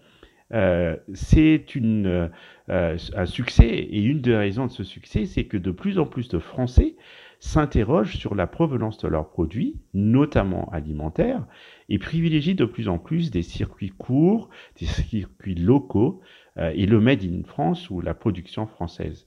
Euh, 0.52 0.96
c'est 1.14 1.64
euh, 1.76 2.28
un 2.68 3.26
succès 3.26 3.66
et 3.66 4.02
une 4.02 4.20
des 4.20 4.36
raisons 4.36 4.66
de 4.66 4.70
ce 4.70 4.84
succès, 4.84 5.26
c'est 5.26 5.44
que 5.44 5.56
de 5.56 5.70
plus 5.70 5.98
en 5.98 6.06
plus 6.06 6.28
de 6.28 6.38
Français 6.38 6.96
s'interrogent 7.44 8.16
sur 8.16 8.34
la 8.34 8.46
provenance 8.46 8.96
de 8.98 9.06
leurs 9.06 9.28
produits, 9.28 9.76
notamment 9.92 10.70
alimentaires, 10.72 11.44
et 11.90 11.98
privilégient 11.98 12.54
de 12.54 12.64
plus 12.64 12.88
en 12.88 12.98
plus 12.98 13.30
des 13.30 13.42
circuits 13.42 13.92
courts, 13.96 14.48
des 14.80 14.86
circuits 14.86 15.54
locaux 15.54 16.22
euh, 16.56 16.72
et 16.74 16.86
le 16.86 17.00
Made 17.00 17.22
in 17.22 17.42
France 17.44 17.90
ou 17.90 18.00
la 18.00 18.14
production 18.14 18.66
française. 18.66 19.26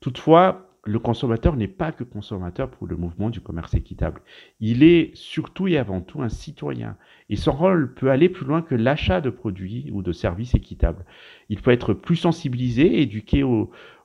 Toutefois, 0.00 0.66
le 0.84 0.98
consommateur 0.98 1.54
n'est 1.54 1.68
pas 1.68 1.92
que 1.92 2.02
consommateur 2.02 2.68
pour 2.68 2.88
le 2.88 2.96
mouvement 2.96 3.30
du 3.30 3.40
commerce 3.40 3.74
équitable. 3.74 4.22
Il 4.58 4.82
est 4.82 5.14
surtout 5.14 5.68
et 5.68 5.78
avant 5.78 6.00
tout 6.00 6.22
un 6.22 6.30
citoyen. 6.30 6.96
Et 7.28 7.36
son 7.36 7.52
rôle 7.52 7.94
peut 7.94 8.10
aller 8.10 8.28
plus 8.28 8.46
loin 8.46 8.62
que 8.62 8.74
l'achat 8.74 9.20
de 9.20 9.30
produits 9.30 9.90
ou 9.92 10.02
de 10.02 10.10
services 10.10 10.54
équitables. 10.54 11.04
Il 11.48 11.60
peut 11.60 11.70
être 11.70 11.92
plus 11.92 12.16
sensibilisé, 12.16 13.02
éduqué 13.02 13.44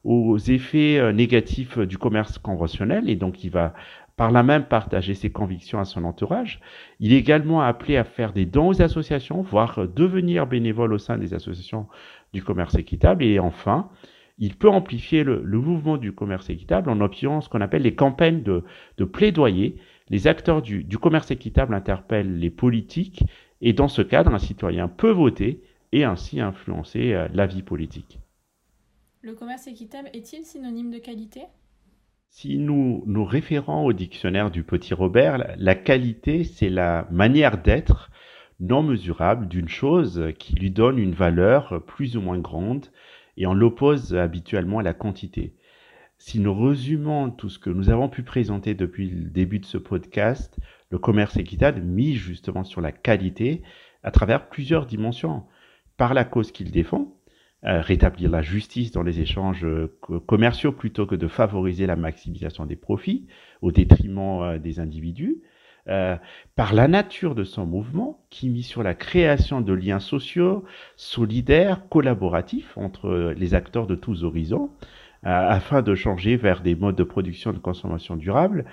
aux, 0.06 0.38
effets 0.38 1.00
euh, 1.00 1.12
négatifs 1.12 1.78
du 1.80 1.98
commerce 1.98 2.38
conventionnel, 2.38 3.10
et 3.10 3.16
donc 3.16 3.44
il 3.44 3.50
va 3.50 3.74
par 4.16 4.32
là 4.32 4.44
même 4.44 4.66
partager 4.66 5.14
ses 5.14 5.30
convictions 5.30 5.80
à 5.80 5.86
son 5.86 6.06
entourage. 6.06 6.62
Il 7.00 7.12
est 7.12 7.18
également 7.18 7.62
appelé 7.62 7.98
à 7.98 8.06
faire 8.06 8.32
des 8.32 8.46
dons 8.46 8.70
aux 8.70 8.82
associations, 8.82 9.42
voire 9.42 9.88
devenir 9.88 10.48
bénévole 10.48 10.94
au 10.94 10.98
sein 10.98 11.18
des 11.18 11.34
associations 11.34 11.88
du 12.34 12.42
commerce 12.42 12.76
équitable. 12.76 13.26
Et 13.26 13.40
enfin, 13.40 13.90
il 14.38 14.56
peut 14.56 14.70
amplifier 14.70 15.24
le, 15.24 15.42
mouvement 15.42 15.98
du 15.98 16.14
commerce 16.14 16.50
équitable 16.50 16.90
en 16.90 17.02
appuyant 17.02 17.42
ce 17.42 17.50
qu'on 17.50 17.62
appelle 17.62 17.84
les 17.84 17.96
campagnes 17.96 18.44
de, 18.44 18.64
plaidoyer. 19.06 19.76
Les 20.10 20.28
acteurs 20.28 20.62
du, 20.62 20.98
commerce 20.98 21.32
équitable 21.32 21.74
interpellent 21.74 22.40
les 22.40 22.50
politiques 22.50 23.24
et 23.62 23.74
dans 23.74 23.88
ce 23.88 24.02
cadre, 24.02 24.34
un 24.34 24.40
citoyen 24.40 24.88
peut 24.88 25.12
voter 25.12 25.62
et 25.92 26.04
ainsi 26.04 26.42
influencer 26.42 27.14
euh, 27.14 27.28
la 27.34 27.48
vie 27.48 27.64
politique. 27.64 28.20
Le 29.26 29.34
commerce 29.34 29.66
équitable 29.66 30.12
est-il 30.14 30.46
synonyme 30.46 30.92
de 30.92 31.00
qualité? 31.00 31.42
Si 32.30 32.60
nous 32.60 33.02
nous 33.08 33.26
référons 33.26 33.84
au 33.84 33.92
dictionnaire 33.92 34.52
du 34.52 34.62
petit 34.62 34.94
Robert, 34.94 35.56
la 35.58 35.74
qualité, 35.74 36.44
c'est 36.44 36.70
la 36.70 37.08
manière 37.10 37.60
d'être 37.60 38.12
non 38.60 38.84
mesurable 38.84 39.48
d'une 39.48 39.68
chose 39.68 40.32
qui 40.38 40.54
lui 40.54 40.70
donne 40.70 41.00
une 41.00 41.16
valeur 41.16 41.84
plus 41.88 42.16
ou 42.18 42.22
moins 42.22 42.38
grande 42.38 42.86
et 43.36 43.48
on 43.48 43.56
l'oppose 43.56 44.16
habituellement 44.16 44.78
à 44.78 44.84
la 44.84 44.94
quantité. 44.94 45.56
Si 46.20 46.40
nous 46.40 46.54
résumons 46.54 47.32
tout 47.32 47.50
ce 47.50 47.58
que 47.58 47.72
nous 47.72 47.90
avons 47.90 48.10
pu 48.10 48.22
présenter 48.22 48.76
depuis 48.76 49.10
le 49.10 49.32
début 49.32 49.58
de 49.58 49.66
ce 49.66 49.80
podcast, 49.80 50.56
le 50.92 51.00
commerce 51.00 51.36
équitable 51.36 51.82
mise 51.82 52.18
justement 52.18 52.64
sur 52.64 52.80
la 52.80 52.92
qualité 52.92 53.64
à 54.04 54.12
travers 54.12 54.50
plusieurs 54.50 54.86
dimensions. 54.86 55.46
Par 55.98 56.14
la 56.14 56.26
cause 56.26 56.52
qu'il 56.52 56.70
défend, 56.70 57.18
rétablir 57.66 58.30
la 58.30 58.42
justice 58.42 58.92
dans 58.92 59.04
les 59.04 59.20
échanges 59.20 59.66
euh, 59.66 59.88
commerciaux 60.28 60.72
plutôt 60.72 61.06
que 61.06 61.16
de 61.16 61.28
favoriser 61.28 61.88
la 61.88 61.96
maximisation 61.96 62.66
des 62.66 62.76
profits 62.76 63.28
au 63.62 63.72
détriment 63.72 64.42
euh, 64.44 64.60
des 64.60 64.80
individus, 64.80 65.42
euh, 65.88 66.16
par 66.56 66.74
la 66.74 66.88
nature 66.88 67.36
de 67.36 67.44
son 67.44 67.66
mouvement, 67.66 68.20
qui 68.32 68.50
mit 68.50 68.64
sur 68.64 68.82
la 68.82 68.96
création 68.96 69.62
de 69.62 69.74
liens 69.74 70.00
sociaux, 70.00 70.64
solidaires, 70.96 71.88
collaboratifs 71.90 72.76
entre 72.76 73.34
les 73.38 73.54
acteurs 73.54 73.86
de 73.86 73.94
tous 73.94 74.24
horizons, 74.24 74.72
euh, 75.26 75.30
afin 75.30 75.84
de 75.84 75.94
changer 75.94 76.38
vers 76.38 76.62
des 76.62 76.76
modes 76.76 76.96
de 76.96 77.04
production 77.04 77.52
et 77.52 77.54
de 77.54 77.60
consommation 77.60 78.16
durable. 78.16 78.66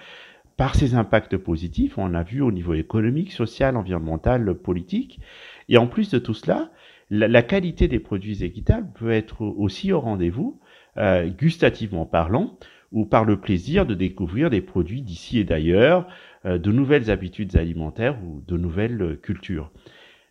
Par 0.56 0.75
ses 0.75 0.94
impacts 0.94 1.37
positifs, 1.37 1.99
on 1.99 2.14
a 2.14 2.22
vu 2.22 2.40
au 2.40 2.50
niveau 2.50 2.72
économique, 2.72 3.32
social, 3.32 3.76
environnemental, 3.76 4.54
politique. 4.54 5.20
Et 5.68 5.76
en 5.76 5.87
plus 5.87 6.11
de 6.11 6.18
tout 6.18 6.34
cela, 6.34 6.70
la, 7.14 7.42
qualité 7.42 7.88
des 7.88 7.99
produits 7.99 8.42
équitables 8.42 8.90
peut 8.95 9.11
être 9.11 9.42
aussi 9.42 9.92
au 9.92 10.00
rendez-vous, 10.00 10.61
euh, 10.97 11.28
gustativement 11.28 12.07
parlant, 12.07 12.59
ou 12.90 13.04
par 13.04 13.25
le 13.25 13.38
plaisir 13.38 13.85
de 13.85 13.95
découvrir 13.95 14.49
des 14.49 14.62
produits 14.62 15.02
d'ici 15.02 15.38
et 15.38 15.45
d'ailleurs, 15.45 16.07
euh, 16.47 16.59
de 16.59 16.73
nouvelles 16.73 17.11
habitudes 17.11 17.57
alimentaires 17.57 18.19
ou 18.25 18.42
de 18.47 18.57
nouvelles 18.57 19.19
cultures. 19.23 19.71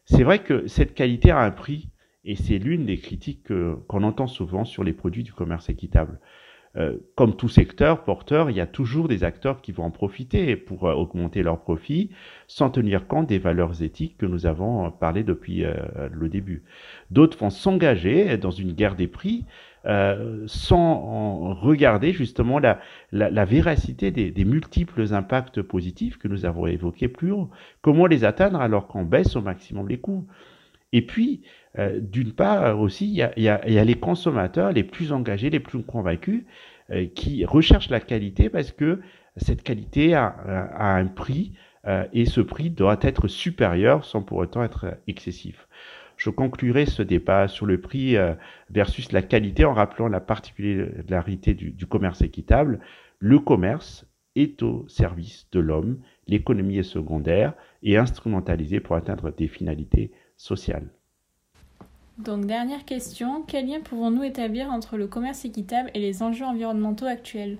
C'est 0.06 0.24
vrai 0.24 0.40
que 0.40 0.66
cette 0.66 0.96
qualité 0.96 1.30
a 1.30 1.40
un 1.40 1.52
prix 1.52 1.90
et 2.26 2.36
c'est 2.36 2.58
l'une 2.58 2.86
des 2.86 2.98
critiques 2.98 3.48
qu'on 3.88 4.04
entend 4.04 4.28
souvent 4.28 4.66
sur 4.66 4.84
les 4.84 4.94
produits 4.94 5.24
du 5.24 5.34
commerce 5.34 5.70
équitable. 5.70 6.20
Euh, 6.78 6.98
comme 7.16 7.36
tout 7.36 7.50
secteur 7.50 8.04
porteur, 8.04 8.50
il 8.50 8.56
y 8.56 8.62
a 8.62 8.68
toujours 8.68 9.08
des 9.08 9.24
acteurs 9.24 9.62
qui 9.62 9.72
vont 9.72 9.84
en 9.84 9.92
profiter 9.92 10.56
pour 10.56 10.84
augmenter 10.84 11.44
leurs 11.44 11.60
profits 11.60 12.12
sans 12.48 12.70
tenir 12.70 13.08
compte 13.08 13.28
des 13.28 13.40
valeurs 13.40 13.82
éthiques 13.82 14.18
que 14.18 14.26
nous 14.26 14.46
avons 14.46 14.90
parlé 14.92 15.24
depuis 15.24 15.66
le 16.12 16.30
début. 16.30 16.64
D'autres 17.10 17.38
vont 17.38 17.50
s'engager 17.50 18.38
dans 18.38 18.52
une 18.52 18.72
guerre 18.72 18.96
des 18.96 19.08
prix 19.08 19.46
euh, 19.88 20.44
sans 20.46 21.56
regarder 21.56 22.14
justement 22.14 22.60
la, 22.60 23.46
véracité 23.46 24.12
des, 24.12 24.46
multiples 24.46 25.12
impacts 25.14 25.64
positifs 25.64 26.20
que 26.20 26.28
nous 26.28 26.46
avons 26.46 26.68
évoqués 26.68 27.08
plus 27.08 27.32
haut. 27.32 27.50
Comment 27.82 28.06
les 28.06 28.24
atteindre 28.24 28.62
alors 28.62 28.88
qu'on 28.88 29.06
baisse 29.06 29.36
au 29.36 29.42
maximum 29.42 29.90
les 29.90 30.00
coûts? 30.00 30.28
Et 30.94 31.06
puis, 31.06 31.42
euh, 31.80 32.00
d'une 32.02 32.34
part 32.34 32.80
aussi, 32.80 33.08
il 33.08 33.14
y, 33.14 33.22
a, 33.22 33.38
y, 33.40 33.48
a, 33.48 33.68
y, 33.70 33.80
a, 33.80 33.84
les 33.84 33.96
consommateurs 33.96 34.72
les 34.72 34.84
plus 34.84 35.12
engagés, 35.12 35.50
les 35.50 35.60
plus 35.60 35.84
convaincus, 35.84 36.44
euh, 36.92 37.08
qui 37.16 37.46
recherchent 37.46 37.90
la 37.90 38.00
qualité 38.00 38.50
parce 38.50 38.72
que 38.72 39.00
cette 39.38 39.64
qualité 39.64 40.14
a, 40.14 40.26
a 40.26 40.96
un 40.96 41.08
prix 41.08 41.54
et 42.14 42.26
ce 42.26 42.42
prix 42.42 42.70
doit 42.70 43.00
être 43.02 43.28
supérieur 43.28 44.06
sans 44.06 44.22
pour 44.22 44.38
autant 44.38 44.64
être 44.64 45.00
excessif. 45.08 45.68
Je 46.22 46.30
conclurai 46.30 46.86
ce 46.86 47.02
débat 47.02 47.48
sur 47.48 47.66
le 47.66 47.82
prix 47.82 48.16
euh, 48.16 48.36
versus 48.70 49.12
la 49.12 49.24
qualité 49.24 49.66
en 49.66 49.74
rappelant 49.74 50.08
la 50.08 50.20
particularité 50.20 51.56
du, 51.56 51.88
commerce 51.88 52.22
équitable. 52.22 52.80
Le 53.18 53.40
commerce 53.40 54.06
est 54.36 54.62
au 54.62 54.86
service 54.88 55.48
de 55.52 55.60
l'homme, 55.60 55.98
l'économie 56.28 56.78
est 56.78 56.84
secondaire 56.84 57.56
et 57.82 57.98
instrumentalisée 57.98 58.80
pour 58.80 58.98
atteindre 58.98 59.32
des 59.32 59.48
finalités 59.48 60.12
Donc 62.18 62.46
dernière 62.48 62.84
question, 62.86 63.44
quel 63.48 63.68
lien 63.68 63.80
pouvons-nous 63.80 64.24
établir 64.24 64.72
entre 64.72 64.98
le 64.98 65.06
commerce 65.06 65.46
équitable 65.46 65.92
et 65.94 66.00
les 66.00 66.24
enjeux 66.24 66.46
environnementaux 66.46 67.06
actuels? 67.06 67.60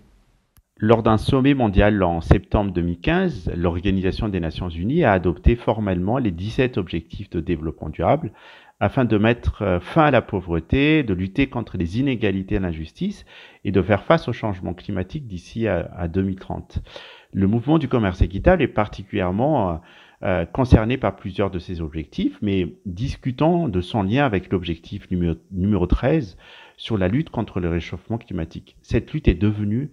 Lors 0.78 1.04
d'un 1.04 1.18
sommet 1.18 1.54
mondial 1.54 2.02
en 2.02 2.22
septembre 2.22 2.72
2015, 2.72 3.52
l'Organisation 3.56 4.30
des 4.30 4.40
Nations 4.40 4.70
Unies 4.70 5.04
a 5.04 5.12
adopté 5.12 5.56
formellement 5.56 6.18
les 6.18 6.32
17 6.32 6.80
objectifs 6.80 7.30
de 7.30 7.40
développement 7.40 7.90
durable 7.90 8.32
afin 8.80 9.06
de 9.06 9.16
mettre 9.16 9.62
euh, 9.62 9.80
fin 9.80 10.06
à 10.06 10.12
la 10.12 10.24
pauvreté, 10.24 11.04
de 11.04 11.14
lutter 11.14 11.48
contre 11.48 11.78
les 11.78 12.00
inégalités 12.00 12.56
et 12.56 12.60
l'injustice 12.60 13.26
et 13.64 13.72
de 13.72 13.82
faire 13.84 14.04
face 14.04 14.28
au 14.28 14.34
changement 14.34 14.74
climatique 14.74 15.28
d'ici 15.28 15.68
à, 15.68 16.08
2030. 16.08 16.80
Le 17.34 17.48
mouvement 17.48 17.78
du 17.78 17.88
commerce 17.88 18.22
équitable 18.22 18.62
est 18.62 18.68
particulièrement 18.68 19.72
euh, 19.72 19.76
euh, 20.24 20.46
concerné 20.46 20.98
par 20.98 21.16
plusieurs 21.16 21.50
de 21.50 21.60
ces 21.60 21.82
objectifs, 21.82 22.38
mais 22.42 22.76
discutant 22.86 23.70
de 23.70 23.82
son 23.82 24.04
lien 24.04 24.26
avec 24.26 24.52
l'objectif 24.52 25.10
numéro, 25.12 25.36
numéro 25.52 25.88
13 25.88 26.38
sur 26.78 26.98
la 26.98 27.08
lutte 27.08 27.30
contre 27.30 27.60
le 27.60 27.70
réchauffement 27.70 28.18
climatique. 28.18 28.76
Cette 28.82 29.12
lutte 29.14 29.28
est 29.28 29.36
devenue 29.36 29.92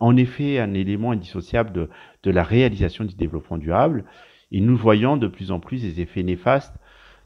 en 0.00 0.14
effet 0.16 0.58
un 0.58 0.74
élément 0.74 1.12
indissociable 1.12 1.88
de, 2.22 2.30
la 2.30 2.42
réalisation 2.42 3.04
du 3.04 3.14
développement 3.14 3.56
durable. 3.56 4.04
Et 4.52 4.60
nous 4.60 4.76
voyons 4.76 5.16
de 5.16 5.26
plus 5.26 5.52
en 5.52 5.60
plus 5.60 5.80
des 5.80 6.02
effets 6.02 6.22
néfastes 6.22 6.74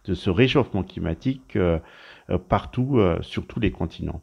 de 0.04 0.14
ce 0.14 0.30
réchauffement 0.30 0.84
climatique 0.84 1.56
euh, 1.56 1.80
partout, 2.48 3.00
sur 3.22 3.46
tous 3.46 3.58
les 3.58 3.72
continents. 3.72 4.22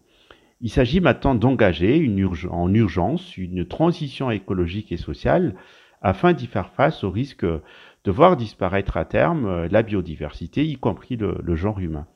Il 0.62 0.70
s'agit 0.70 1.01
maintenant 1.01 1.36
d'engager 1.36 2.10
en 2.50 2.74
urgence 2.74 3.36
une 3.38 3.65
transition 3.65 4.30
écologique 4.32 4.91
et 4.91 4.98
sociale 4.98 5.56
afin 6.01 6.34
d'y 6.34 6.48
faire 6.48 6.70
face 6.70 7.03
au 7.03 7.12
risque 7.12 7.46
de 7.46 8.12
voir 8.12 8.38
disparaître 8.38 8.98
à 8.98 9.06
terme 9.06 9.65
la 9.65 9.82
biodiversité, 9.84 10.65
y 10.65 10.75
compris 10.75 11.18
le 11.18 11.56
genre 11.56 11.80
humain. 11.80 12.08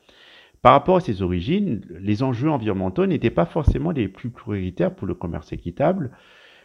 Par 0.62 0.72
rapport 0.72 0.96
à 0.96 1.00
ses 1.00 1.22
origines, 1.22 1.82
les 2.00 2.24
enjeux 2.24 2.50
environnementaux 2.50 3.06
n'étaient 3.06 3.30
pas 3.30 3.46
forcément 3.46 3.92
les 3.92 4.08
plus 4.08 4.30
prioritaires 4.30 4.94
pour 4.94 5.06
le 5.06 5.14
commerce 5.14 5.52
équitable. 5.52 6.10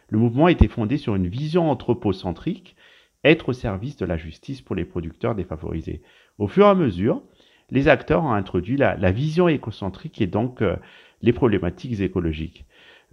Le 0.08 0.18
mouvement 0.18 0.48
était 0.48 0.66
fondé 0.66 0.96
sur 0.96 1.14
une 1.14 1.28
vision 1.28 1.70
anthropocentrique, 1.70 2.74
être 3.22 3.50
au 3.50 3.52
service 3.52 3.96
de 3.96 4.04
la 4.04 4.16
justice 4.16 4.60
pour 4.60 4.74
les 4.74 4.84
producteurs 4.84 5.34
défavorisés. 5.34 6.02
Au 6.38 6.48
fur 6.48 6.66
et 6.66 6.70
à 6.70 6.74
mesure, 6.74 7.22
les 7.70 7.86
acteurs 7.86 8.24
ont 8.24 8.32
introduit 8.32 8.76
la, 8.76 9.12
vision 9.12 9.46
écocentrique 9.46 10.20
et 10.20 10.26
donc 10.26 10.62
euh, 10.62 10.76
les 11.22 11.32
problématiques 11.32 12.00
écologiques. 12.00 12.64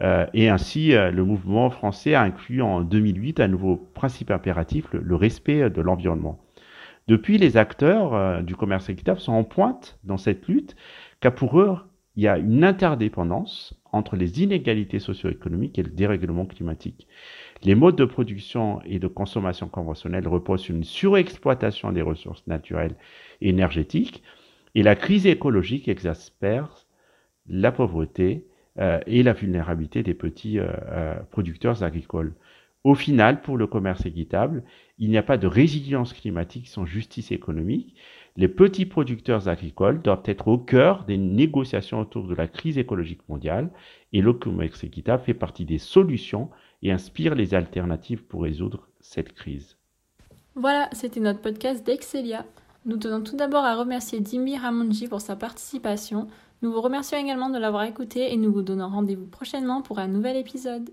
Euh, 0.01 0.25
et 0.33 0.49
ainsi, 0.49 0.93
euh, 0.93 1.11
le 1.11 1.25
mouvement 1.25 1.69
français 1.69 2.13
a 2.13 2.21
inclus 2.21 2.61
en 2.61 2.81
2008 2.81 3.39
un 3.39 3.47
nouveau 3.47 3.75
principe 3.75 4.31
impératif, 4.31 4.85
le 4.93 5.15
respect 5.15 5.69
de 5.69 5.81
l'environnement. 5.81 6.39
Depuis, 7.07 7.37
les 7.37 7.57
acteurs 7.57 8.13
euh, 8.13 8.41
du 8.41 8.55
commerce 8.55 8.87
équitable 8.89 9.19
sont 9.19 9.33
en 9.33 9.43
pointe 9.43 9.97
dans 10.03 10.17
cette 10.17 10.47
lutte, 10.47 10.75
car 11.19 11.33
pour 11.33 11.59
eux, 11.59 11.77
il 12.15 12.23
y 12.23 12.27
a 12.27 12.37
une 12.37 12.63
interdépendance 12.63 13.73
entre 13.91 14.15
les 14.15 14.43
inégalités 14.43 14.99
socio-économiques 14.99 15.79
et 15.79 15.83
le 15.83 15.89
dérèglement 15.89 16.45
climatique. 16.45 17.07
Les 17.63 17.75
modes 17.75 17.95
de 17.95 18.05
production 18.05 18.81
et 18.85 18.99
de 18.99 19.07
consommation 19.07 19.67
conventionnels 19.67 20.27
reposent 20.27 20.61
sur 20.61 20.75
une 20.75 20.83
surexploitation 20.83 21.91
des 21.91 22.01
ressources 22.01 22.45
naturelles 22.47 22.95
et 23.41 23.49
énergétiques, 23.49 24.23
et 24.75 24.83
la 24.83 24.95
crise 24.95 25.25
écologique 25.25 25.87
exaspère 25.87 26.85
la 27.47 27.71
pauvreté 27.71 28.45
euh, 28.79 28.99
et 29.07 29.23
la 29.23 29.33
vulnérabilité 29.33 30.03
des 30.03 30.13
petits 30.13 30.59
euh, 30.59 30.67
euh, 30.89 31.15
producteurs 31.31 31.83
agricoles. 31.83 32.33
Au 32.85 32.95
final, 32.95 33.41
pour 33.41 33.57
le 33.57 33.67
commerce 33.67 34.05
équitable, 34.05 34.63
il 34.97 35.09
n'y 35.09 35.17
a 35.17 35.23
pas 35.23 35.37
de 35.37 35.47
résilience 35.47 36.13
climatique 36.13 36.67
sans 36.67 36.85
justice 36.85 37.31
économique. 37.31 37.95
Les 38.37 38.47
petits 38.47 38.85
producteurs 38.85 39.49
agricoles 39.49 40.01
doivent 40.01 40.23
être 40.23 40.47
au 40.47 40.57
cœur 40.57 41.03
des 41.03 41.17
négociations 41.17 41.99
autour 41.99 42.27
de 42.27 42.35
la 42.35 42.47
crise 42.47 42.77
écologique 42.77 43.27
mondiale 43.27 43.69
et 44.13 44.21
le 44.21 44.31
commerce 44.31 44.83
équitable 44.85 45.23
fait 45.23 45.33
partie 45.33 45.65
des 45.65 45.77
solutions 45.77 46.49
et 46.81 46.91
inspire 46.93 47.35
les 47.35 47.53
alternatives 47.53 48.23
pour 48.23 48.43
résoudre 48.43 48.87
cette 49.01 49.33
crise. 49.33 49.75
Voilà, 50.55 50.87
c'était 50.93 51.19
notre 51.19 51.41
podcast 51.41 51.85
d'Excelia. 51.85 52.45
Nous 52.85 52.97
tenons 52.97 53.21
tout 53.21 53.35
d'abord 53.35 53.65
à 53.65 53.75
remercier 53.75 54.21
Dimi 54.21 54.57
Ramonji 54.57 55.07
pour 55.07 55.19
sa 55.19 55.35
participation. 55.35 56.27
Nous 56.61 56.71
vous 56.73 56.81
remercions 56.81 57.17
également 57.17 57.49
de 57.49 57.57
l'avoir 57.57 57.83
écouté 57.83 58.33
et 58.33 58.37
nous 58.37 58.51
vous 58.51 58.61
donnons 58.61 58.89
rendez-vous 58.89 59.27
prochainement 59.27 59.81
pour 59.81 59.99
un 59.99 60.07
nouvel 60.07 60.35
épisode. 60.35 60.89